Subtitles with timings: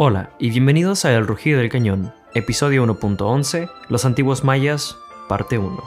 [0.00, 4.96] Hola y bienvenidos a El Rugido del Cañón, episodio 1.11, Los antiguos mayas,
[5.28, 5.82] parte 1.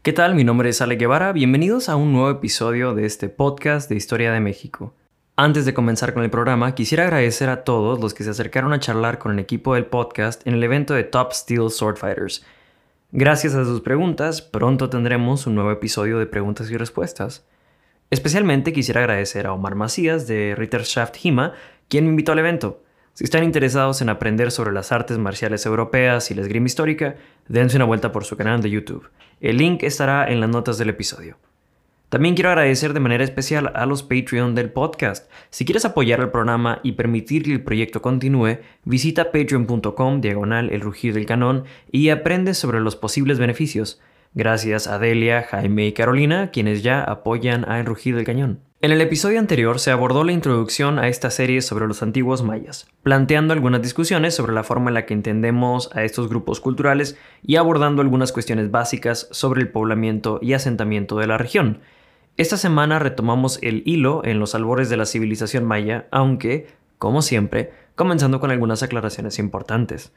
[0.00, 0.34] ¿Qué tal?
[0.34, 4.32] Mi nombre es Ale Guevara, bienvenidos a un nuevo episodio de este podcast de Historia
[4.32, 4.94] de México.
[5.36, 8.80] Antes de comenzar con el programa, quisiera agradecer a todos los que se acercaron a
[8.80, 12.46] charlar con el equipo del podcast en el evento de Top Steel Sword Fighters.
[13.10, 17.46] Gracias a sus preguntas, pronto tendremos un nuevo episodio de preguntas y respuestas.
[18.10, 21.54] Especialmente quisiera agradecer a Omar Macías de Ritterschaft Hima,
[21.88, 22.82] quien me invitó al evento.
[23.14, 27.16] Si están interesados en aprender sobre las artes marciales europeas y la esgrima histórica,
[27.48, 29.08] dense una vuelta por su canal de YouTube.
[29.40, 31.38] El link estará en las notas del episodio.
[32.08, 35.30] También quiero agradecer de manera especial a los Patreon del podcast.
[35.50, 40.80] Si quieres apoyar el programa y permitir que el proyecto continúe, visita patreon.com diagonal el
[40.80, 44.00] rugir del canon y aprende sobre los posibles beneficios.
[44.32, 48.60] Gracias a Delia, Jaime y Carolina, quienes ya apoyan a El Rugir del Cañón.
[48.80, 52.86] En el episodio anterior se abordó la introducción a esta serie sobre los antiguos mayas,
[53.02, 57.56] planteando algunas discusiones sobre la forma en la que entendemos a estos grupos culturales y
[57.56, 61.80] abordando algunas cuestiones básicas sobre el poblamiento y asentamiento de la región.
[62.38, 67.72] Esta semana retomamos el hilo en los albores de la civilización maya, aunque, como siempre,
[67.96, 70.12] comenzando con algunas aclaraciones importantes.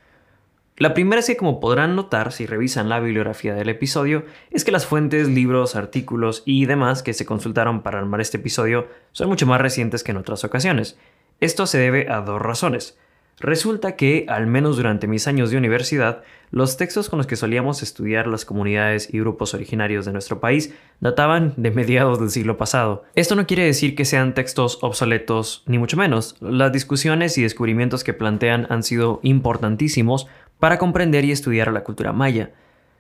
[0.78, 4.72] La primera es que, como podrán notar si revisan la bibliografía del episodio, es que
[4.72, 9.48] las fuentes, libros, artículos y demás que se consultaron para armar este episodio son mucho
[9.48, 11.00] más recientes que en otras ocasiones.
[11.40, 13.00] Esto se debe a dos razones.
[13.42, 17.82] Resulta que, al menos durante mis años de universidad, los textos con los que solíamos
[17.82, 23.04] estudiar las comunidades y grupos originarios de nuestro país databan de mediados del siglo pasado.
[23.16, 26.36] Esto no quiere decir que sean textos obsoletos, ni mucho menos.
[26.40, 30.28] Las discusiones y descubrimientos que plantean han sido importantísimos
[30.60, 32.52] para comprender y estudiar la cultura maya.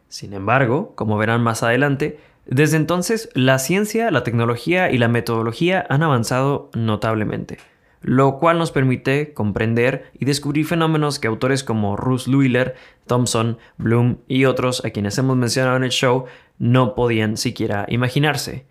[0.09, 5.85] Sin embargo, como verán más adelante, desde entonces la ciencia, la tecnología y la metodología
[5.87, 7.59] han avanzado notablemente
[8.01, 12.75] lo cual nos permite comprender y descubrir fenómenos que autores como Ruth Luiller,
[13.05, 16.25] Thompson, Bloom y otros a quienes hemos mencionado en el show
[16.57, 18.65] no podían siquiera imaginarse.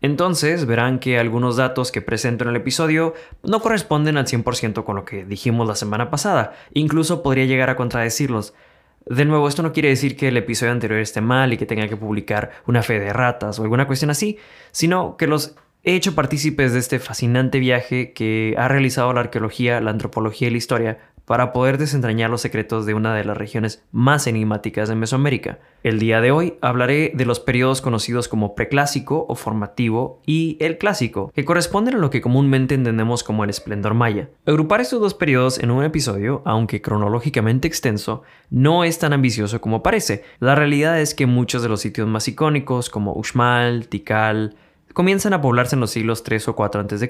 [0.00, 4.96] Entonces verán que algunos datos que presento en el episodio no corresponden al 100% con
[4.96, 8.54] lo que dijimos la semana pasada, incluso podría llegar a contradecirlos.
[9.06, 11.88] De nuevo, esto no quiere decir que el episodio anterior esté mal y que tenga
[11.88, 14.38] que publicar una fe de ratas o alguna cuestión así,
[14.70, 19.80] sino que los he hecho partícipes de este fascinante viaje que ha realizado la arqueología,
[19.80, 23.84] la antropología y la historia para poder desentrañar los secretos de una de las regiones
[23.92, 25.58] más enigmáticas de Mesoamérica.
[25.82, 30.78] El día de hoy hablaré de los periodos conocidos como preclásico o formativo y el
[30.78, 34.30] clásico, que corresponden a lo que comúnmente entendemos como el esplendor maya.
[34.46, 39.82] Agrupar estos dos periodos en un episodio, aunque cronológicamente extenso, no es tan ambicioso como
[39.82, 40.24] parece.
[40.40, 44.56] La realidad es que muchos de los sitios más icónicos como Uxmal, Tikal,
[44.92, 47.08] comienzan a poblarse en los siglos 3 o 4 a.C.,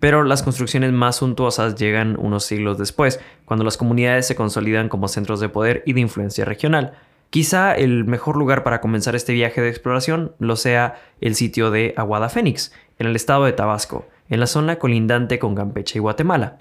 [0.00, 5.08] pero las construcciones más suntuosas llegan unos siglos después, cuando las comunidades se consolidan como
[5.08, 6.94] centros de poder y de influencia regional.
[7.30, 11.94] Quizá el mejor lugar para comenzar este viaje de exploración lo sea el sitio de
[11.96, 16.58] Aguada Fénix, en el estado de Tabasco, en la zona colindante con Campeche y Guatemala.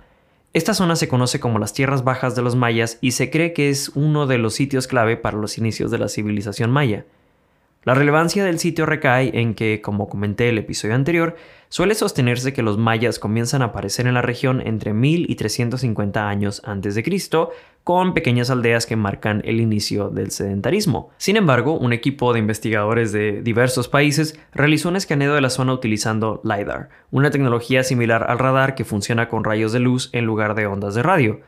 [0.53, 3.69] Esta zona se conoce como las tierras bajas de los mayas y se cree que
[3.69, 7.06] es uno de los sitios clave para los inicios de la civilización maya.
[7.83, 11.35] La relevancia del sitio recae en que, como comenté el episodio anterior,
[11.67, 16.29] suele sostenerse que los mayas comienzan a aparecer en la región entre 1000 y 350
[16.29, 17.49] años antes de Cristo,
[17.83, 21.09] con pequeñas aldeas que marcan el inicio del sedentarismo.
[21.17, 25.73] Sin embargo, un equipo de investigadores de diversos países realizó un escaneo de la zona
[25.73, 30.53] utilizando LIDAR, una tecnología similar al radar que funciona con rayos de luz en lugar
[30.53, 31.39] de ondas de radio.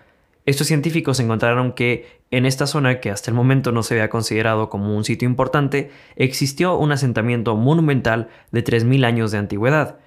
[0.46, 4.70] Estos científicos encontraron que en esta zona, que hasta el momento no se había considerado
[4.70, 10.00] como un sitio importante, existió un asentamiento monumental de 3.000 años de antigüedad.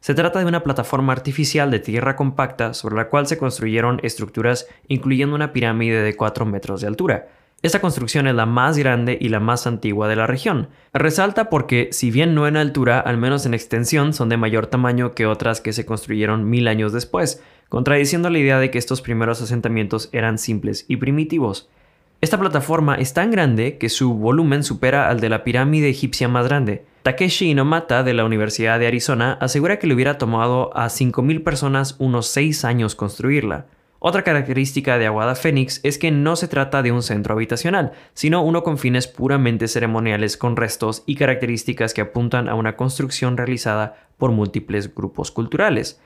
[0.00, 4.66] Se trata de una plataforma artificial de tierra compacta sobre la cual se construyeron estructuras
[4.88, 7.28] incluyendo una pirámide de 4 metros de altura.
[7.62, 10.68] Esta construcción es la más grande y la más antigua de la región.
[10.92, 15.14] Resalta porque, si bien no en altura, al menos en extensión, son de mayor tamaño
[15.14, 19.42] que otras que se construyeron mil años después, contradiciendo la idea de que estos primeros
[19.42, 21.68] asentamientos eran simples y primitivos.
[22.20, 26.46] Esta plataforma es tan grande que su volumen supera al de la pirámide egipcia más
[26.46, 26.84] grande.
[27.02, 31.96] Takeshi Inomata de la Universidad de Arizona asegura que le hubiera tomado a 5.000 personas
[31.98, 33.66] unos 6 años construirla.
[33.98, 38.42] Otra característica de Aguada Fénix es que no se trata de un centro habitacional, sino
[38.42, 43.96] uno con fines puramente ceremoniales con restos y características que apuntan a una construcción realizada
[44.18, 46.00] por múltiples grupos culturales.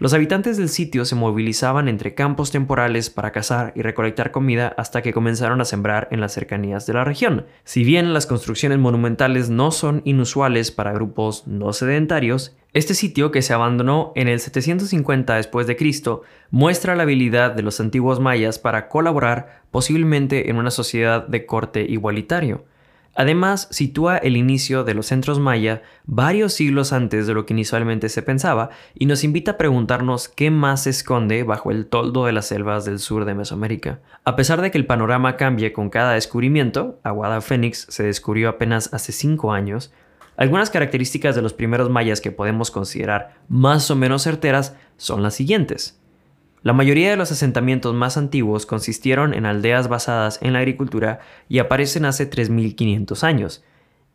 [0.00, 5.02] Los habitantes del sitio se movilizaban entre campos temporales para cazar y recolectar comida hasta
[5.02, 7.44] que comenzaron a sembrar en las cercanías de la región.
[7.64, 13.42] Si bien las construcciones monumentales no son inusuales para grupos no sedentarios, este sitio, que
[13.42, 18.58] se abandonó en el 750 después de Cristo, muestra la habilidad de los antiguos mayas
[18.58, 22.64] para colaborar posiblemente en una sociedad de corte igualitario.
[23.20, 28.08] Además, sitúa el inicio de los centros maya varios siglos antes de lo que inicialmente
[28.08, 32.32] se pensaba y nos invita a preguntarnos qué más se esconde bajo el toldo de
[32.32, 34.00] las selvas del sur de Mesoamérica.
[34.24, 38.94] A pesar de que el panorama cambie con cada descubrimiento, Aguada Fénix se descubrió apenas
[38.94, 39.92] hace cinco años,
[40.38, 45.34] algunas características de los primeros mayas que podemos considerar más o menos certeras son las
[45.34, 45.99] siguientes.
[46.62, 51.58] La mayoría de los asentamientos más antiguos consistieron en aldeas basadas en la agricultura y
[51.58, 53.64] aparecen hace 3500 años.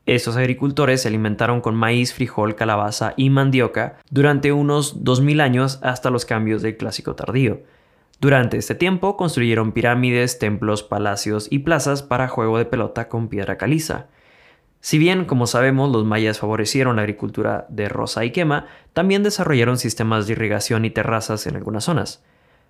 [0.06, 6.12] Estos agricultores se alimentaron con maíz, frijol, calabaza y mandioca durante unos 2000 años hasta
[6.12, 7.62] los cambios del clásico tardío.
[8.22, 13.58] Durante este tiempo construyeron pirámides, templos, palacios y plazas para juego de pelota con piedra
[13.58, 14.06] caliza.
[14.82, 19.80] Si bien, como sabemos, los mayas favorecieron la agricultura de rosa y quema, también desarrollaron
[19.80, 22.24] sistemas de irrigación y terrazas en algunas zonas.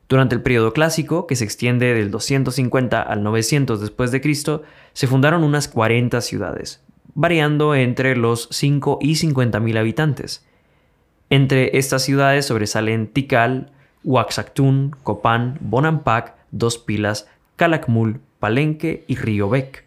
[0.07, 4.62] Durante el periodo clásico, que se extiende del 250 al 900 después de Cristo,
[4.94, 6.84] se fundaron unas 40 ciudades,
[7.16, 10.46] variando entre los 5 y 50 mil habitantes.
[11.31, 13.72] Entre estas ciudades sobresalen Tikal,
[14.04, 19.86] Huaxactún, Copán, Bonampak, Dos Pilas, Calakmul, Palenque y Río-Bec.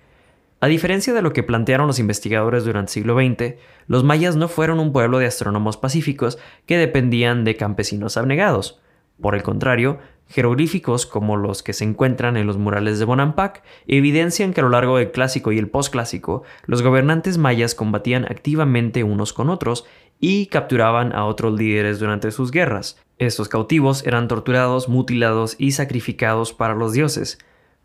[0.60, 3.54] A diferencia de lo que plantearon los investigadores durante el siglo XX,
[3.86, 8.80] los mayas no fueron un pueblo de astrónomos pacíficos que dependían de campesinos abnegados.
[9.20, 9.98] Por el contrario,
[10.28, 14.70] jeroglíficos como los que se encuentran en los murales de Bonampak evidencian que a lo
[14.70, 19.86] largo del clásico y el postclásico, los gobernantes mayas combatían activamente unos con otros
[20.20, 23.00] y capturaban a otros líderes durante sus guerras.
[23.18, 27.38] Estos cautivos eran torturados, mutilados y sacrificados para los dioses.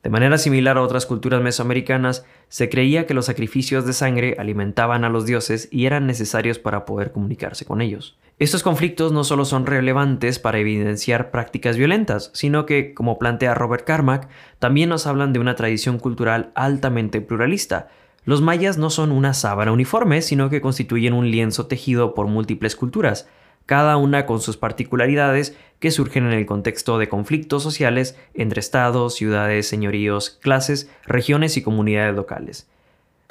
[0.03, 5.05] De manera similar a otras culturas mesoamericanas, se creía que los sacrificios de sangre alimentaban
[5.05, 8.17] a los dioses y eran necesarios para poder comunicarse con ellos.
[8.39, 13.85] Estos conflictos no solo son relevantes para evidenciar prácticas violentas, sino que, como plantea Robert
[13.85, 14.27] Carmack,
[14.57, 17.89] también nos hablan de una tradición cultural altamente pluralista.
[18.25, 22.75] Los mayas no son una sábana uniforme, sino que constituyen un lienzo tejido por múltiples
[22.75, 23.29] culturas,
[23.67, 29.13] cada una con sus particularidades que surgen en el contexto de conflictos sociales entre estados,
[29.13, 32.67] ciudades, señoríos, clases, regiones y comunidades locales.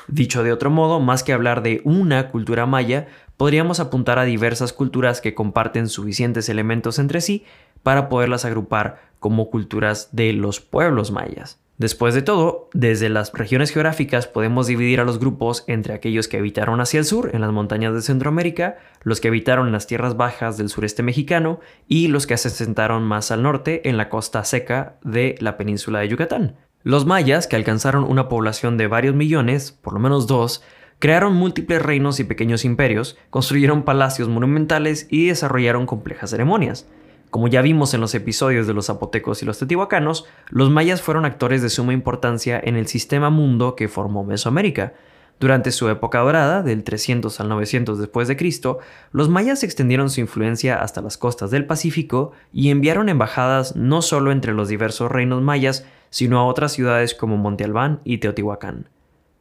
[0.09, 3.07] Dicho de otro modo, más que hablar de una cultura maya,
[3.37, 7.45] podríamos apuntar a diversas culturas que comparten suficientes elementos entre sí
[7.83, 11.63] para poderlas agrupar como culturas de los pueblos mayas.
[11.79, 16.37] Después de todo, desde las regiones geográficas podemos dividir a los grupos entre aquellos que
[16.37, 20.17] habitaron hacia el sur, en las montañas de Centroamérica, los que habitaron en las tierras
[20.17, 24.45] bajas del sureste mexicano y los que se asentaron más al norte en la costa
[24.45, 26.57] seca de la península de Yucatán.
[26.84, 30.64] Los mayas, que alcanzaron una población de varios millones, por lo menos dos,
[30.99, 36.88] crearon múltiples reinos y pequeños imperios, construyeron palacios monumentales y desarrollaron complejas ceremonias.
[37.31, 41.25] Como ya vimos en los episodios de los zapotecos y los teotihuacanos, los mayas fueron
[41.25, 44.93] actores de suma importancia en el sistema mundo que formó Mesoamérica.
[45.38, 48.81] Durante su época dorada, del 300 al 900 después de Cristo,
[49.12, 54.31] los mayas extendieron su influencia hasta las costas del Pacífico y enviaron embajadas no solo
[54.31, 58.89] entre los diversos reinos mayas, sino a otras ciudades como Monte Albán y Teotihuacán.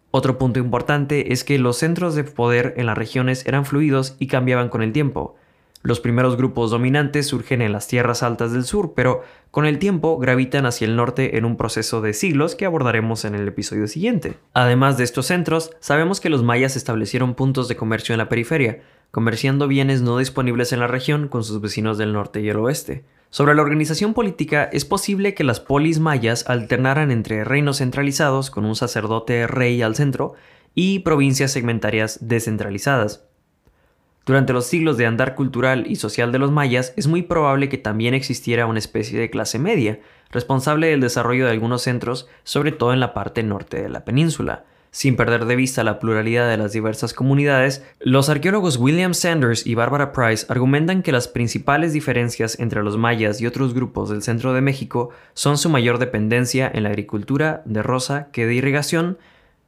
[0.09, 4.27] Otro punto importante es que los centros de poder en las regiones eran fluidos y
[4.27, 5.35] cambiaban con el tiempo.
[5.83, 10.17] Los primeros grupos dominantes surgen en las tierras altas del sur, pero con el tiempo
[10.17, 14.35] gravitan hacia el norte en un proceso de siglos que abordaremos en el episodio siguiente.
[14.53, 18.81] Además de estos centros, sabemos que los mayas establecieron puntos de comercio en la periferia,
[19.11, 23.03] comerciando bienes no disponibles en la región con sus vecinos del norte y el oeste.
[23.31, 28.65] Sobre la organización política, es posible que las polis mayas alternaran entre reinos centralizados con
[28.65, 30.33] un sacerdote rey al centro
[30.75, 33.23] y provincias segmentarias descentralizadas.
[34.25, 37.77] Durante los siglos de andar cultural y social de los mayas, es muy probable que
[37.77, 42.91] también existiera una especie de clase media, responsable del desarrollo de algunos centros, sobre todo
[42.91, 44.65] en la parte norte de la península.
[44.93, 49.73] Sin perder de vista la pluralidad de las diversas comunidades, los arqueólogos William Sanders y
[49.73, 54.51] Barbara Price argumentan que las principales diferencias entre los mayas y otros grupos del centro
[54.51, 59.17] de México son su mayor dependencia en la agricultura de rosa que de irrigación,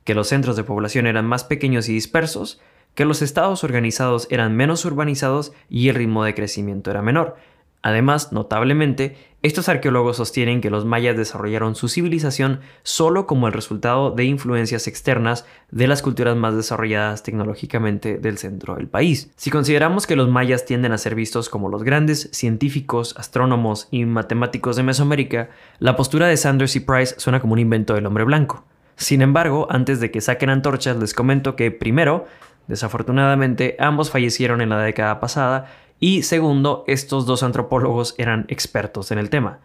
[0.03, 2.59] que los centros de población eran más pequeños y dispersos,
[2.93, 7.37] que los estados organizados eran menos urbanizados y el ritmo de crecimiento era menor.
[7.81, 14.09] Además, notablemente, estos arqueólogos sostienen que los mayas desarrollaron su civilización solo como el resultado
[14.11, 19.31] de influencias externas de las culturas más desarrolladas tecnológicamente del centro del país.
[19.35, 24.05] Si consideramos que los mayas tienden a ser vistos como los grandes científicos, astrónomos y
[24.05, 28.23] matemáticos de Mesoamérica, la postura de Sanders y Price suena como un invento del hombre
[28.23, 28.63] blanco.
[28.95, 32.27] Sin embargo, antes de que saquen antorchas, les comento que primero,
[32.67, 35.69] desafortunadamente, ambos fallecieron en la década pasada
[35.99, 39.59] y segundo, estos dos antropólogos eran expertos en el tema.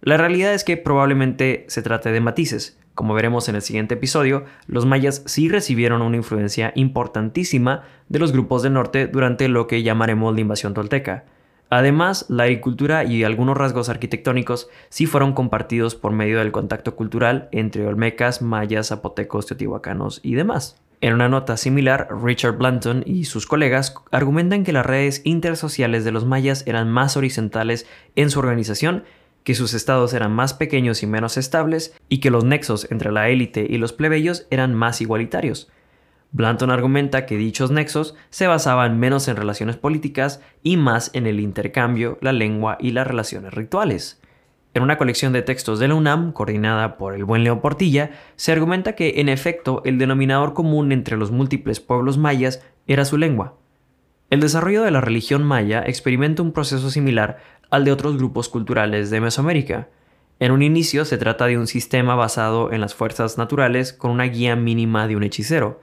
[0.00, 2.78] La realidad es que probablemente se trate de matices.
[2.94, 8.32] Como veremos en el siguiente episodio, los mayas sí recibieron una influencia importantísima de los
[8.32, 11.24] grupos del norte durante lo que llamaremos la invasión tolteca.
[11.70, 17.48] Además, la agricultura y algunos rasgos arquitectónicos sí fueron compartidos por medio del contacto cultural
[17.50, 20.76] entre olmecas, mayas, zapotecos, teotihuacanos y demás.
[21.02, 26.12] En una nota similar, Richard Blanton y sus colegas argumentan que las redes intersociales de
[26.12, 29.02] los mayas eran más horizontales en su organización,
[29.42, 33.30] que sus estados eran más pequeños y menos estables, y que los nexos entre la
[33.30, 35.72] élite y los plebeyos eran más igualitarios.
[36.30, 41.40] Blanton argumenta que dichos nexos se basaban menos en relaciones políticas y más en el
[41.40, 44.21] intercambio, la lengua y las relaciones rituales.
[44.74, 48.52] En una colección de textos de la UNAM, coordinada por el buen Leo Portilla, se
[48.52, 53.54] argumenta que, en efecto, el denominador común entre los múltiples pueblos mayas era su lengua.
[54.30, 57.36] El desarrollo de la religión maya experimenta un proceso similar
[57.68, 59.88] al de otros grupos culturales de Mesoamérica.
[60.40, 64.24] En un inicio se trata de un sistema basado en las fuerzas naturales con una
[64.24, 65.82] guía mínima de un hechicero.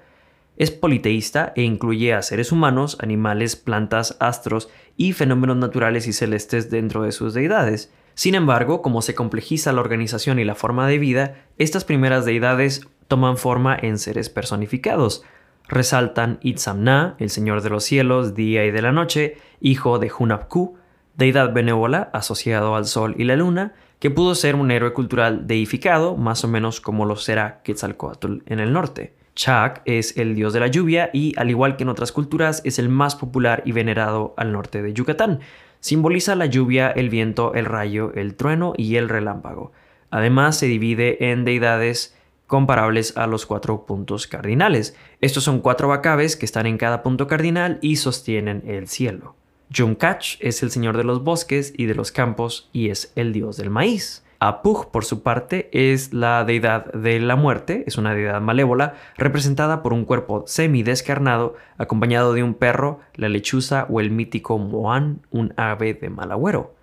[0.57, 4.67] Es politeísta e incluye a seres humanos, animales, plantas, astros
[4.97, 7.93] y fenómenos naturales y celestes dentro de sus deidades.
[8.19, 12.85] Sin embargo, como se complejiza la organización y la forma de vida, estas primeras deidades
[13.07, 15.23] toman forma en seres personificados.
[15.69, 20.77] Resaltan Itzamna, el Señor de los cielos, día y de la noche, hijo de Hunabku,
[21.15, 26.17] deidad benévola asociado al sol y la luna, que pudo ser un héroe cultural deificado,
[26.17, 29.15] más o menos como lo será Quetzalcoatl en el norte.
[29.35, 32.79] Chak es el dios de la lluvia y, al igual que en otras culturas, es
[32.79, 35.39] el más popular y venerado al norte de Yucatán.
[35.79, 39.71] Simboliza la lluvia, el viento, el rayo, el trueno y el relámpago.
[40.11, 42.17] Además, se divide en deidades
[42.47, 44.95] comparables a los cuatro puntos cardinales.
[45.21, 49.35] Estos son cuatro bacabes que están en cada punto cardinal y sostienen el cielo.
[49.73, 53.55] Jumkach es el señor de los bosques y de los campos y es el dios
[53.55, 54.23] del maíz.
[54.39, 59.83] Apuj, por su parte, es la deidad de la muerte, es una deidad malévola, representada
[59.83, 65.53] por un cuerpo semidescarnado, acompañado de un perro, la lechuza o el mítico Moan, un
[65.57, 66.73] ave de mal agüero.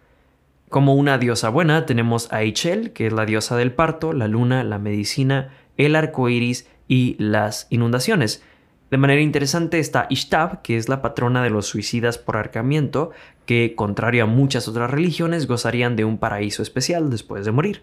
[0.69, 4.63] Como una diosa buena, tenemos a Ichel, que es la diosa del parto, la luna,
[4.63, 8.43] la medicina, el arco iris y las inundaciones.
[8.91, 13.11] De manera interesante está Ishtab, que es la patrona de los suicidas por arcamiento,
[13.45, 17.83] que, contrario a muchas otras religiones, gozarían de un paraíso especial después de morir.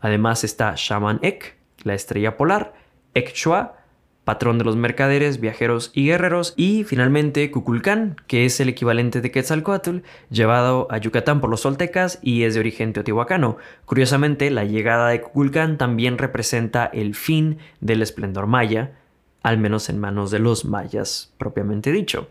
[0.00, 2.74] Además está Shaman Ek, la estrella polar,
[3.12, 3.76] Ekchua,
[4.24, 9.30] patrón de los mercaderes, viajeros y guerreros, y finalmente Kukulcán, que es el equivalente de
[9.30, 9.98] Quetzalcoatl,
[10.30, 13.58] llevado a Yucatán por los soltecas y es de origen teotihuacano.
[13.84, 18.92] Curiosamente, la llegada de Kukulcán también representa el fin del esplendor maya,
[19.44, 22.28] al menos en manos de los mayas propiamente dicho.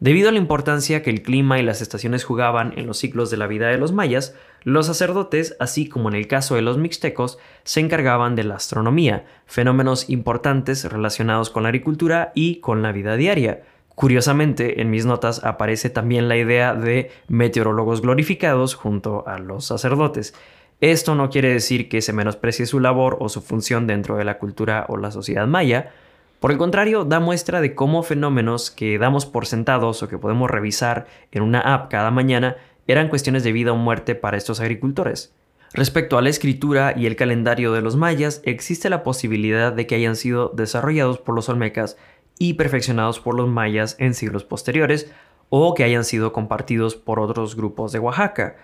[0.00, 3.36] Debido a la importancia que el clima y las estaciones jugaban en los ciclos de
[3.38, 7.38] la vida de los mayas, los sacerdotes, así como en el caso de los mixtecos,
[7.64, 13.16] se encargaban de la astronomía, fenómenos importantes relacionados con la agricultura y con la vida
[13.16, 13.62] diaria.
[13.94, 20.34] Curiosamente, en mis notas aparece también la idea de meteorólogos glorificados junto a los sacerdotes.
[20.80, 24.38] Esto no quiere decir que se menosprecie su labor o su función dentro de la
[24.38, 25.92] cultura o la sociedad maya,
[26.40, 30.50] por el contrario, da muestra de cómo fenómenos que damos por sentados o que podemos
[30.50, 32.56] revisar en una app cada mañana
[32.86, 35.34] eran cuestiones de vida o muerte para estos agricultores.
[35.72, 39.94] Respecto a la escritura y el calendario de los mayas, existe la posibilidad de que
[39.94, 41.96] hayan sido desarrollados por los olmecas
[42.38, 45.12] y perfeccionados por los mayas en siglos posteriores,
[45.50, 48.56] o que hayan sido compartidos por otros grupos de Oaxaca,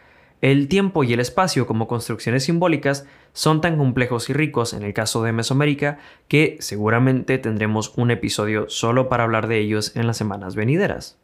[0.43, 4.93] el tiempo y el espacio como construcciones simbólicas son tan complejos y ricos en el
[4.93, 10.17] caso de Mesoamérica que seguramente tendremos un episodio solo para hablar de ellos en las
[10.17, 11.19] semanas venideras.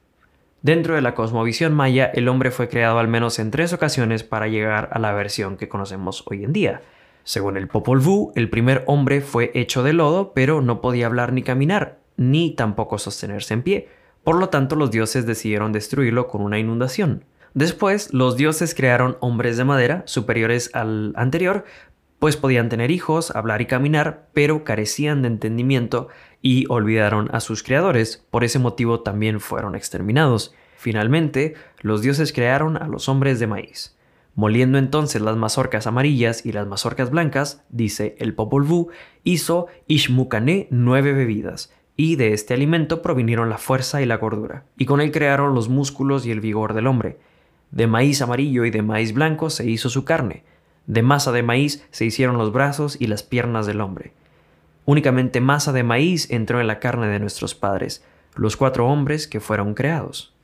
[0.63, 4.47] Dentro de la cosmovisión maya, el hombre fue creado al menos en tres ocasiones para
[4.47, 6.81] llegar a la versión que conocemos hoy en día.
[7.25, 11.33] Según el Popol Vuh, el primer hombre fue hecho de lodo, pero no podía hablar
[11.33, 13.89] ni caminar, ni tampoco sostenerse en pie.
[14.23, 17.25] Por lo tanto, los dioses decidieron destruirlo con una inundación.
[17.55, 21.65] Después, los dioses crearon hombres de madera superiores al anterior,
[22.19, 26.09] pues podían tener hijos, hablar y caminar, pero carecían de entendimiento
[26.41, 30.55] y olvidaron a sus creadores, por ese motivo también fueron exterminados.
[30.77, 33.97] Finalmente, los dioses crearon a los hombres de maíz.
[34.35, 38.89] Moliendo entonces las mazorcas amarillas y las mazorcas blancas, dice el Popol Vuh,
[39.25, 44.87] hizo Ishmucané nueve bebidas, y de este alimento provinieron la fuerza y la gordura, y
[44.87, 47.19] con él crearon los músculos y el vigor del hombre.
[47.73, 50.45] De maíz amarillo y de maíz blanco se hizo su carne,
[50.87, 54.13] de masa de maíz se hicieron los brazos y las piernas del hombre.
[54.85, 59.41] Únicamente masa de maíz entró en la carne de nuestros padres, los cuatro hombres que
[59.41, 60.35] fueron creados.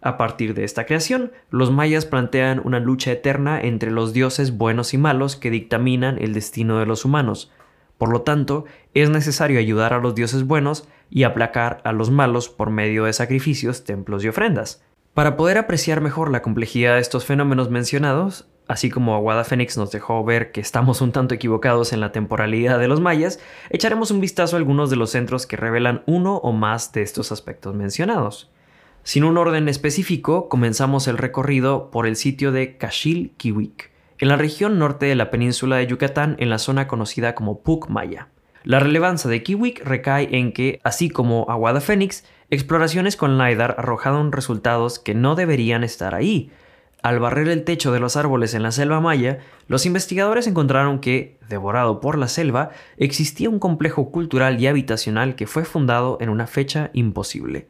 [0.00, 4.94] A partir de esta creación, los mayas plantean una lucha eterna entre los dioses buenos
[4.94, 7.50] y malos que dictaminan el destino de los humanos.
[7.98, 8.64] Por lo tanto,
[8.94, 13.12] es necesario ayudar a los dioses buenos y aplacar a los malos por medio de
[13.12, 14.82] sacrificios, templos y ofrendas.
[15.14, 19.92] Para poder apreciar mejor la complejidad de estos fenómenos mencionados, así como Aguada Fénix nos
[19.92, 23.38] dejó ver que estamos un tanto equivocados en la temporalidad de los mayas,
[23.70, 27.30] echaremos un vistazo a algunos de los centros que revelan uno o más de estos
[27.30, 28.50] aspectos mencionados.
[29.04, 34.80] Sin un orden específico, comenzamos el recorrido por el sitio de Caxil-Kiwik, en la región
[34.80, 38.30] norte de la península de Yucatán, en la zona conocida como Puc Maya.
[38.64, 44.32] La relevancia de Kiwik recae en que, así como Aguada Fénix, exploraciones con LiDAR arrojaron
[44.32, 46.50] resultados que no deberían estar ahí.
[47.02, 51.36] Al barrer el techo de los árboles en la selva maya, los investigadores encontraron que,
[51.46, 56.46] devorado por la selva, existía un complejo cultural y habitacional que fue fundado en una
[56.46, 57.68] fecha imposible.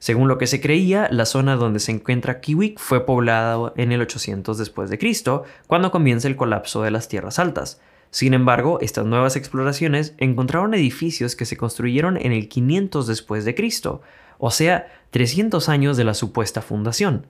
[0.00, 4.02] Según lo que se creía, la zona donde se encuentra Kiwik fue poblada en el
[4.02, 7.80] 800 después de Cristo, cuando comienza el colapso de las tierras altas.
[8.14, 13.56] Sin embargo, estas nuevas exploraciones encontraron edificios que se construyeron en el 500 después de
[13.56, 14.02] Cristo,
[14.38, 17.26] o sea, 300 años de la supuesta fundación.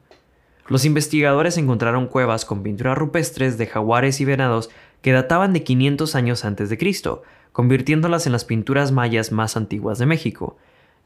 [0.68, 4.68] Los investigadores encontraron cuevas con pinturas rupestres de jaguares y venados
[5.00, 7.22] que databan de 500 años antes de Cristo,
[7.52, 10.58] convirtiéndolas en las pinturas mayas más antiguas de México.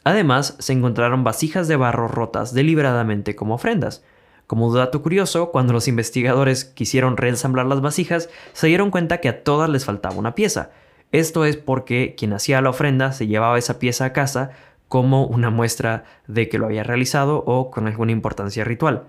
[0.02, 4.02] Además, se encontraron vasijas de barro rotas deliberadamente como ofrendas.
[4.49, 9.45] Como dato curioso, cuando los investigadores quisieron reensamblar las vasijas, se dieron cuenta que a
[9.45, 10.71] todas les faltaba una pieza.
[11.12, 14.52] Esto es porque quien hacía la ofrenda se llevaba esa pieza a casa
[14.88, 19.05] como una muestra de que lo había realizado o con alguna importancia ritual.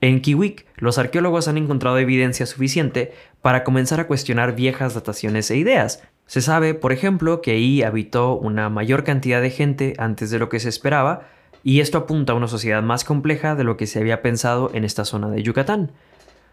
[0.00, 5.58] En Kiwik, los arqueólogos han encontrado evidencia suficiente para comenzar a cuestionar viejas dataciones e
[5.58, 10.40] ideas, se sabe, por ejemplo, que ahí habitó una mayor cantidad de gente antes de
[10.40, 11.28] lo que se esperaba,
[11.62, 14.84] y esto apunta a una sociedad más compleja de lo que se había pensado en
[14.84, 15.92] esta zona de Yucatán.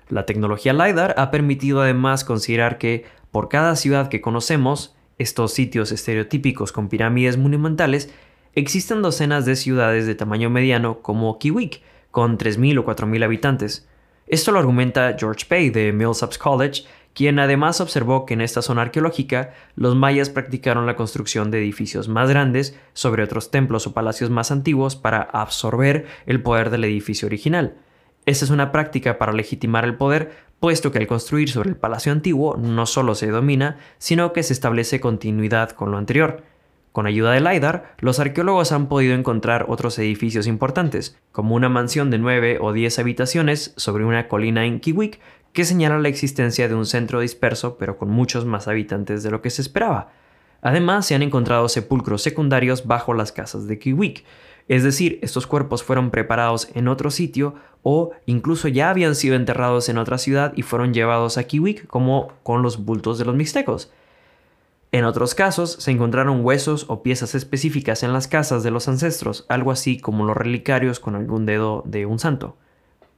[0.10, 5.92] La tecnología LiDAR ha permitido además considerar que por cada ciudad que conocemos, estos sitios
[5.92, 8.12] estereotípicos con pirámides monumentales,
[8.56, 13.88] existen docenas de ciudades de tamaño mediano como Kiwik, con 3.000 o 4.000 habitantes.
[14.26, 16.84] Esto lo argumenta George Pay de Millsaps College
[17.20, 22.08] quien además observó que en esta zona arqueológica los mayas practicaron la construcción de edificios
[22.08, 27.26] más grandes sobre otros templos o palacios más antiguos para absorber el poder del edificio
[27.26, 27.76] original.
[28.26, 32.14] Esta es una práctica para legitimar el poder, puesto que al construir sobre el palacio
[32.14, 36.44] antiguo no solo se domina, sino que se establece continuidad con lo anterior.
[36.94, 42.10] Con ayuda de LiDAR, los arqueólogos han podido encontrar otros edificios importantes, como una mansión
[42.10, 45.20] de 9 o 10 habitaciones sobre una colina en Kiwik,
[45.54, 49.42] que señala la existencia de un centro disperso pero con muchos más habitantes de lo
[49.42, 50.12] que se esperaba.
[50.62, 54.26] Además, se han encontrado sepulcros secundarios bajo las casas de Kiwik,
[54.70, 59.90] es decir, estos cuerpos fueron preparados en otro sitio o incluso ya habían sido enterrados
[59.90, 63.92] en otra ciudad y fueron llevados a Kiwik como con los bultos de los mixtecos.
[64.92, 69.46] En otros casos se encontraron huesos o piezas específicas en las casas de los ancestros,
[69.50, 72.56] algo así como los relicarios con algún dedo de un santo.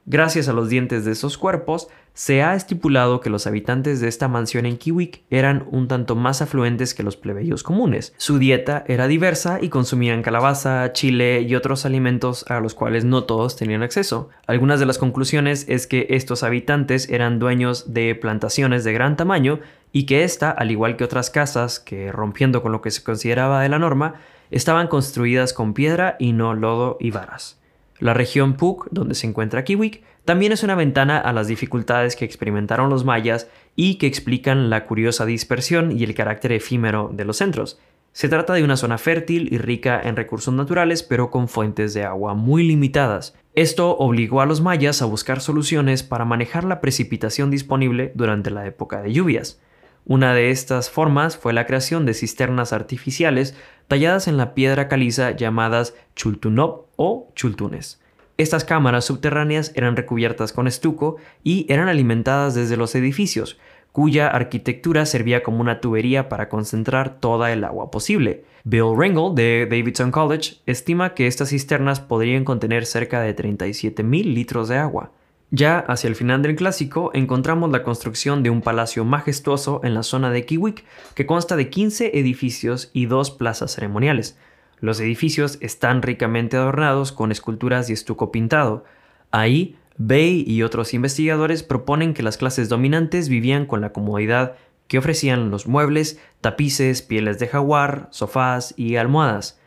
[0.04, 4.26] Gracias a los dientes de esos cuerpos, se ha estipulado que los habitantes de esta
[4.26, 8.12] mansión en Kiwik eran un tanto más afluentes que los plebeyos comunes.
[8.16, 13.24] Su dieta era diversa y consumían calabaza, chile y otros alimentos a los cuales no
[13.24, 14.28] todos tenían acceso.
[14.48, 19.60] Algunas de las conclusiones es que estos habitantes eran dueños de plantaciones de gran tamaño
[19.92, 23.62] y que esta, al igual que otras casas que rompiendo con lo que se consideraba
[23.62, 24.16] de la norma,
[24.50, 27.61] estaban construidas con piedra y no lodo y varas.
[28.02, 32.24] La región Puc, donde se encuentra Kiwik, también es una ventana a las dificultades que
[32.24, 37.36] experimentaron los mayas y que explican la curiosa dispersión y el carácter efímero de los
[37.36, 37.78] centros.
[38.10, 42.02] Se trata de una zona fértil y rica en recursos naturales, pero con fuentes de
[42.02, 43.36] agua muy limitadas.
[43.54, 48.66] Esto obligó a los mayas a buscar soluciones para manejar la precipitación disponible durante la
[48.66, 49.60] época de lluvias.
[50.04, 53.56] Una de estas formas fue la creación de cisternas artificiales
[53.88, 58.00] talladas en la piedra caliza llamadas chultunop o chultunes.
[58.38, 63.58] Estas cámaras subterráneas eran recubiertas con estuco y eran alimentadas desde los edificios,
[63.92, 68.44] cuya arquitectura servía como una tubería para concentrar toda el agua posible.
[68.64, 74.68] Bill Ringle de Davidson College estima que estas cisternas podrían contener cerca de 37.000 litros
[74.68, 75.12] de agua.
[75.54, 80.02] Ya hacia el final del clásico encontramos la construcción de un palacio majestuoso en la
[80.02, 80.82] zona de Kiwik
[81.14, 84.38] que consta de 15 edificios y dos plazas ceremoniales.
[84.80, 88.84] Los edificios están ricamente adornados con esculturas y estuco pintado.
[89.30, 94.56] Ahí, Bay y otros investigadores proponen que las clases dominantes vivían con la comodidad
[94.88, 99.60] que ofrecían los muebles, tapices, pieles de jaguar, sofás y almohadas.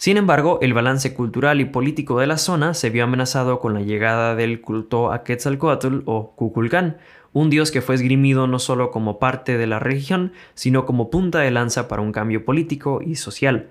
[0.00, 3.82] Sin embargo, el balance cultural y político de la zona se vio amenazado con la
[3.82, 6.96] llegada del culto a Quetzalcoatl o Kukulcán,
[7.34, 11.40] un dios que fue esgrimido no solo como parte de la religión, sino como punta
[11.40, 13.68] de lanza para un cambio político y social.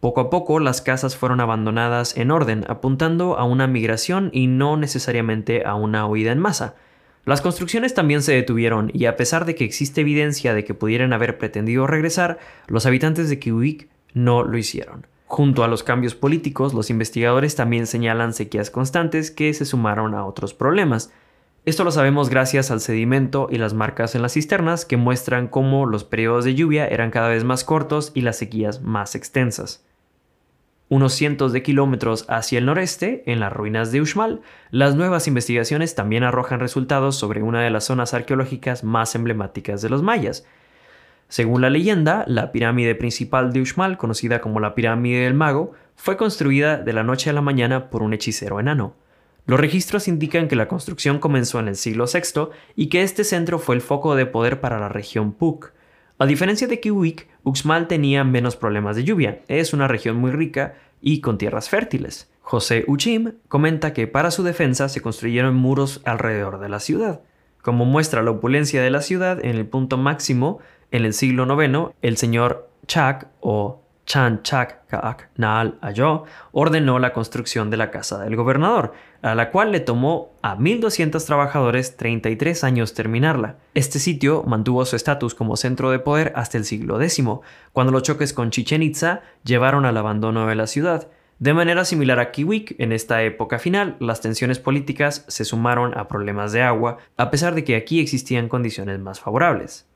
[0.00, 4.76] Poco a poco las casas fueron abandonadas en orden, apuntando a una migración y no
[4.76, 6.74] necesariamente a una huida en masa.
[7.26, 11.12] Las construcciones también se detuvieron y a pesar de que existe evidencia de que pudieran
[11.12, 15.06] haber pretendido regresar, los habitantes de Kiwik no lo hicieron.
[15.30, 20.26] Junto a los cambios políticos, los investigadores también señalan sequías constantes que se sumaron a
[20.26, 21.12] otros problemas.
[21.64, 25.86] Esto lo sabemos gracias al sedimento y las marcas en las cisternas que muestran cómo
[25.86, 29.86] los periodos de lluvia eran cada vez más cortos y las sequías más extensas.
[30.88, 34.40] Unos cientos de kilómetros hacia el noreste, en las ruinas de Uxmal,
[34.72, 39.90] las nuevas investigaciones también arrojan resultados sobre una de las zonas arqueológicas más emblemáticas de
[39.90, 40.44] los mayas,
[41.30, 46.16] según la leyenda, la pirámide principal de Uxmal, conocida como la pirámide del mago, fue
[46.16, 48.96] construida de la noche a la mañana por un hechicero enano.
[49.46, 53.60] Los registros indican que la construcción comenzó en el siglo VI y que este centro
[53.60, 55.72] fue el foco de poder para la región Puk.
[56.18, 59.42] A diferencia de Kiwik, Uxmal tenía menos problemas de lluvia.
[59.46, 62.28] Es una región muy rica y con tierras fértiles.
[62.40, 67.20] José Uchim comenta que para su defensa se construyeron muros alrededor de la ciudad.
[67.62, 70.58] Como muestra la opulencia de la ciudad en el punto máximo,
[70.90, 77.12] en el siglo IX, el señor Chak o Chan Chak Kaak Naal Ayo ordenó la
[77.12, 82.64] construcción de la casa del gobernador, a la cual le tomó a 1.200 trabajadores 33
[82.64, 83.58] años terminarla.
[83.74, 87.22] Este sitio mantuvo su estatus como centro de poder hasta el siglo X,
[87.72, 91.08] cuando los choques con Chichen Itza llevaron al abandono de la ciudad.
[91.38, 96.08] De manera similar a Kiwik, en esta época final, las tensiones políticas se sumaron a
[96.08, 99.89] problemas de agua, a pesar de que aquí existían condiciones más favorables.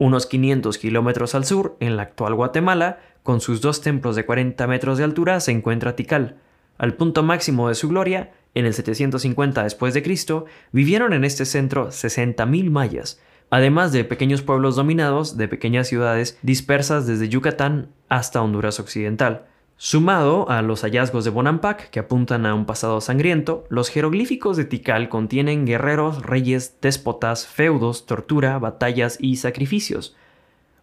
[0.00, 4.66] Unos 500 kilómetros al sur, en la actual Guatemala, con sus dos templos de 40
[4.66, 6.36] metros de altura, se encuentra Tikal.
[6.78, 11.44] Al punto máximo de su gloria, en el 750 después de Cristo, vivieron en este
[11.44, 18.40] centro 60.000 mayas, además de pequeños pueblos dominados de pequeñas ciudades dispersas desde Yucatán hasta
[18.40, 19.49] Honduras Occidental.
[19.82, 24.66] Sumado a los hallazgos de Bonampak, que apuntan a un pasado sangriento, los jeroglíficos de
[24.66, 30.14] Tikal contienen guerreros, reyes, déspotas, feudos, tortura, batallas y sacrificios.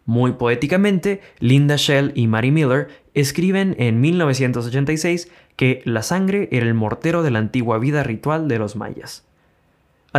[0.04, 6.74] Muy poéticamente, Linda Shell y Mary Miller escriben en 1986 que la sangre era el
[6.74, 9.27] mortero de la antigua vida ritual de los mayas.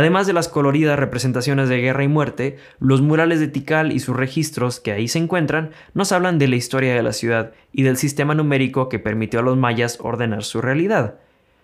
[0.00, 4.16] Además de las coloridas representaciones de guerra y muerte, los murales de Tikal y sus
[4.16, 7.98] registros que ahí se encuentran nos hablan de la historia de la ciudad y del
[7.98, 11.16] sistema numérico que permitió a los mayas ordenar su realidad.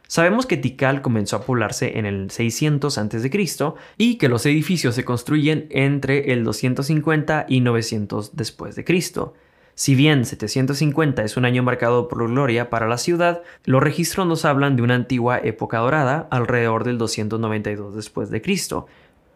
[0.07, 3.49] Sabemos que Tikal comenzó a poblarse en el 600 a.C.
[3.96, 9.33] y que los edificios se construyen entre el 250 y 900 después de Cristo.
[9.78, 14.46] Si bien 750 es un año marcado por gloria para la ciudad, los registros nos
[14.46, 18.86] hablan de una antigua época dorada alrededor del 292 después de Cristo.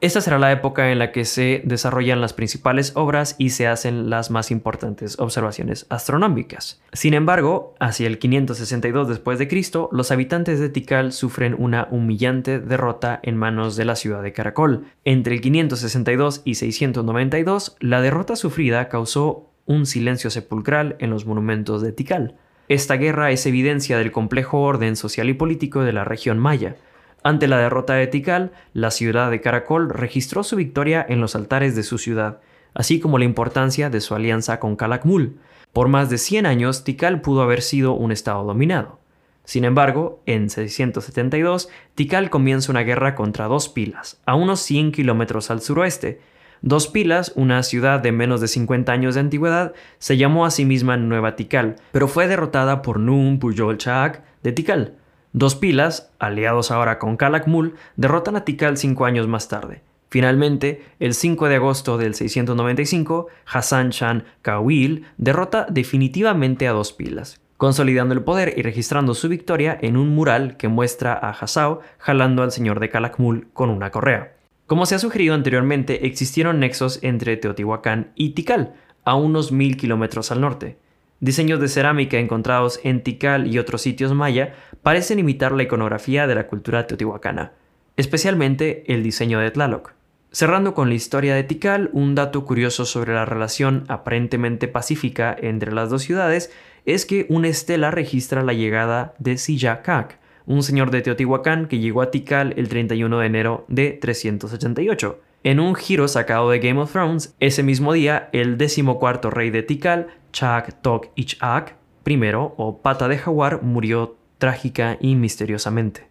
[0.00, 4.08] Esta será la época en la que se desarrollan las principales obras y se hacen
[4.08, 6.80] las más importantes observaciones astronómicas.
[6.94, 12.60] Sin embargo, hacia el 562 después de Cristo, los habitantes de Tikal sufren una humillante
[12.60, 14.86] derrota en manos de la ciudad de Caracol.
[15.04, 21.80] Entre el 562 y 692, la derrota sufrida causó un silencio sepulcral en los monumentos
[21.80, 22.34] de Tikal.
[22.66, 26.74] Esta guerra es evidencia del complejo orden social y político de la región maya.
[27.22, 31.76] Ante la derrota de Tikal, la ciudad de Caracol registró su victoria en los altares
[31.76, 32.40] de su ciudad,
[32.74, 35.36] así como la importancia de su alianza con Calakmul.
[35.72, 38.98] Por más de 100 años, Tikal pudo haber sido un estado dominado.
[39.44, 45.48] Sin embargo, en 672, Tikal comienza una guerra contra dos pilas, a unos 100 kilómetros
[45.52, 46.20] al suroeste,
[46.62, 50.66] Dos Pilas, una ciudad de menos de 50 años de antigüedad, se llamó a sí
[50.66, 54.94] misma Nueva Tikal, pero fue derrotada por Nun Pujol Chaak de Tikal.
[55.32, 59.80] Dos Pilas, aliados ahora con Calakmul, derrotan a Tikal cinco años más tarde.
[60.10, 67.40] Finalmente, el 5 de agosto del 695, Hassan Shan Kawil derrota definitivamente a Dos Pilas,
[67.56, 72.42] consolidando el poder y registrando su victoria en un mural que muestra a Hassao jalando
[72.42, 74.39] al señor de Calakmul con una correa.
[74.70, 80.30] Como se ha sugerido anteriormente, existieron nexos entre Teotihuacán y Tikal, a unos mil kilómetros
[80.30, 80.76] al norte.
[81.18, 84.54] Diseños de cerámica encontrados en Tikal y otros sitios maya
[84.84, 87.50] parecen imitar la iconografía de la cultura teotihuacana,
[87.96, 89.94] especialmente el diseño de Tlaloc.
[90.30, 95.72] Cerrando con la historia de Tikal, un dato curioso sobre la relación aparentemente pacífica entre
[95.72, 96.52] las dos ciudades
[96.86, 102.02] es que una estela registra la llegada de Siyacac, un señor de Teotihuacán que llegó
[102.02, 105.20] a Tikal el 31 de enero de 388.
[105.42, 109.62] En un giro sacado de Game of Thrones, ese mismo día, el decimocuarto rey de
[109.62, 111.76] Tikal, Chak Tok Ichak
[112.06, 116.08] I, o Pata de Jaguar, murió trágica y misteriosamente.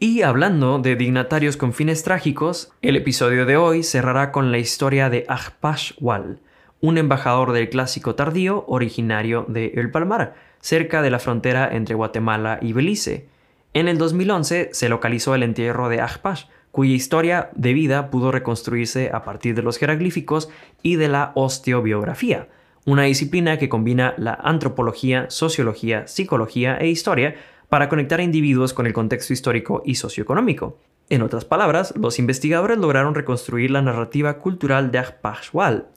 [0.00, 5.10] Y hablando de dignatarios con fines trágicos, el episodio de hoy cerrará con la historia
[5.10, 5.26] de
[6.00, 6.40] Wal,
[6.80, 12.58] un embajador del clásico tardío originario de El Palmar, cerca de la frontera entre Guatemala
[12.60, 13.28] y Belice.
[13.74, 19.10] En el 2011 se localizó el entierro de Ajpash, cuya historia de vida pudo reconstruirse
[19.12, 20.48] a partir de los jeroglíficos
[20.82, 22.48] y de la osteobiografía,
[22.84, 27.34] una disciplina que combina la antropología, sociología, psicología e historia
[27.68, 30.78] para conectar a individuos con el contexto histórico y socioeconómico.
[31.10, 35.88] En otras palabras, los investigadores lograron reconstruir la narrativa cultural de Ajpashwal.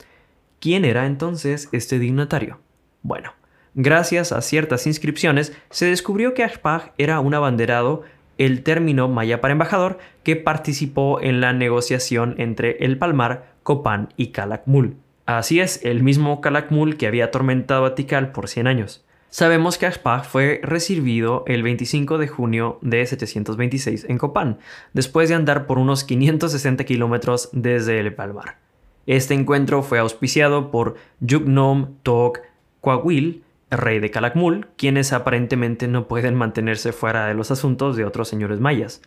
[0.59, 2.59] ¿Quién era entonces este dignatario?
[3.01, 3.33] Bueno,
[3.73, 8.03] Gracias a ciertas inscripciones, se descubrió que Ashpag era un abanderado,
[8.37, 14.27] el término maya para embajador, que participó en la negociación entre el Palmar, Copán y
[14.27, 14.97] Calakmul.
[15.25, 19.05] Así es, el mismo Calakmul que había atormentado a Tikal por 100 años.
[19.29, 24.59] Sabemos que Ashpag fue recibido el 25 de junio de 726 en Copán,
[24.91, 28.57] después de andar por unos 560 kilómetros desde el Palmar.
[29.05, 32.39] Este encuentro fue auspiciado por Yugnom Tok
[32.81, 38.27] Coahuil, rey de Calakmul, quienes aparentemente no pueden mantenerse fuera de los asuntos de otros
[38.27, 39.01] señores mayas.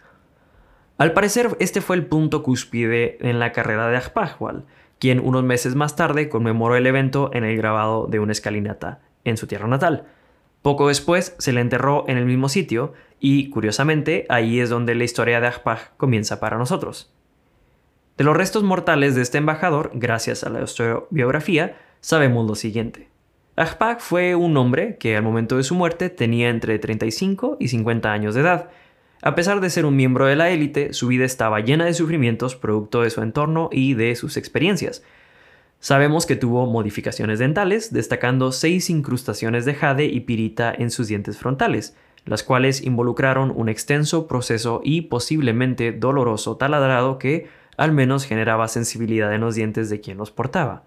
[0.97, 4.65] Al parecer, este fue el punto cúspide en la carrera de Ajpahual,
[4.99, 9.37] quien unos meses más tarde conmemoró el evento en el grabado de una escalinata en
[9.37, 10.07] su tierra natal.
[10.63, 15.05] Poco después se le enterró en el mismo sitio y, curiosamente, ahí es donde la
[15.05, 17.13] historia de Ajpaj comienza para nosotros.
[18.17, 23.14] De los restos mortales de este embajador, gracias a la historiografía, sabemos lo siguiente.
[23.57, 28.13] Ajpak fue un hombre que al momento de su muerte tenía entre 35 y 50
[28.13, 28.71] años de edad.
[29.23, 32.57] A pesar de ser un miembro de la élite, su vida estaba llena de sufrimientos
[32.57, 35.05] producto de su entorno y de sus experiencias.
[35.79, 41.39] Sabemos que tuvo modificaciones dentales, destacando seis incrustaciones de jade y pirita en sus dientes
[41.39, 48.67] frontales, las cuales involucraron un extenso proceso y posiblemente doloroso taladrado que al menos generaba
[48.67, 50.83] sensibilidad en los dientes de quien los portaba.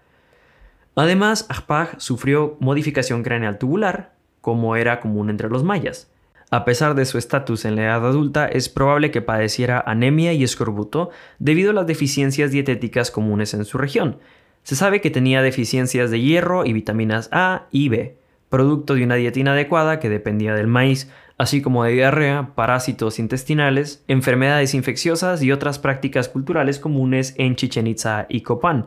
[0.94, 6.10] Además, Ajpag sufrió modificación craneal tubular, como era común entre los mayas.
[6.50, 10.42] A pesar de su estatus en la edad adulta, es probable que padeciera anemia y
[10.42, 14.18] escorbuto debido a las deficiencias dietéticas comunes en su región.
[14.62, 18.16] Se sabe que tenía deficiencias de hierro y vitaminas A y B,
[18.48, 24.02] producto de una dieta inadecuada que dependía del maíz, así como de diarrea, parásitos intestinales,
[24.08, 28.86] enfermedades infecciosas y otras prácticas culturales comunes en Chichen Itza y Copán,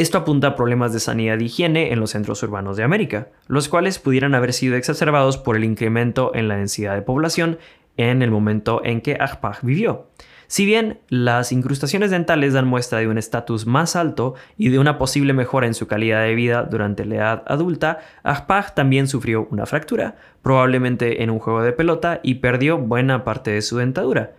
[0.00, 3.68] esto apunta a problemas de sanidad y higiene en los centros urbanos de América, los
[3.68, 7.58] cuales pudieran haber sido exacerbados por el incremento en la densidad de población
[7.96, 10.06] en el momento en que Ajpaj vivió.
[10.46, 14.98] Si bien las incrustaciones dentales dan muestra de un estatus más alto y de una
[14.98, 19.66] posible mejora en su calidad de vida durante la edad adulta, Ajpaj también sufrió una
[19.66, 24.34] fractura, probablemente en un juego de pelota, y perdió buena parte de su dentadura.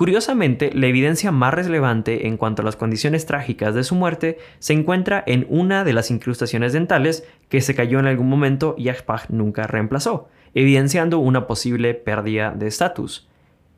[0.00, 4.72] Curiosamente, la evidencia más relevante en cuanto a las condiciones trágicas de su muerte se
[4.72, 9.28] encuentra en una de las incrustaciones dentales que se cayó en algún momento y Ashpach
[9.28, 13.28] nunca reemplazó, evidenciando una posible pérdida de estatus.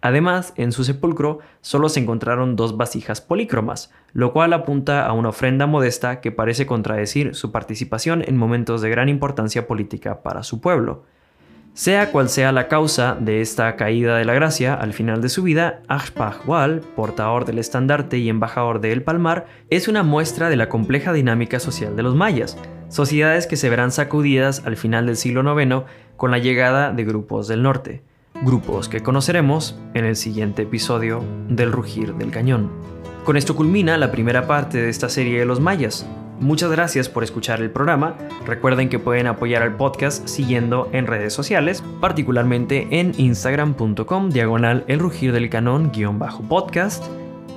[0.00, 5.30] Además, en su sepulcro solo se encontraron dos vasijas polícromas, lo cual apunta a una
[5.30, 10.60] ofrenda modesta que parece contradecir su participación en momentos de gran importancia política para su
[10.60, 11.02] pueblo.
[11.74, 15.42] Sea cual sea la causa de esta caída de la gracia, al final de su
[15.42, 15.80] vida,
[16.46, 21.14] Wal, portador del estandarte y embajador de El Palmar, es una muestra de la compleja
[21.14, 22.58] dinámica social de los mayas,
[22.90, 25.84] sociedades que se verán sacudidas al final del siglo IX
[26.18, 28.02] con la llegada de grupos del norte,
[28.42, 32.70] grupos que conoceremos en el siguiente episodio del Rugir del Cañón.
[33.24, 36.06] Con esto culmina la primera parte de esta serie de los mayas,
[36.40, 38.16] Muchas gracias por escuchar el programa.
[38.44, 44.98] Recuerden que pueden apoyar al podcast siguiendo en redes sociales, particularmente en instagram.com diagonal el
[44.98, 47.04] rugir del canon guion bajo podcast,